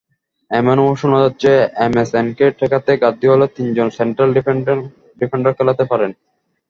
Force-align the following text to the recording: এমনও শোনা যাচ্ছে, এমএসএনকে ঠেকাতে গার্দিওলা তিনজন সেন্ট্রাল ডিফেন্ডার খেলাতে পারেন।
এমনও 0.51 0.85
শোনা 1.01 1.17
যাচ্ছে, 1.23 1.51
এমএসএনকে 1.85 2.45
ঠেকাতে 2.59 2.91
গার্দিওলা 3.01 3.47
তিনজন 3.55 3.87
সেন্ট্রাল 3.97 4.29
ডিফেন্ডার 5.17 5.51
খেলাতে 5.57 5.83
পারেন। 5.91 6.11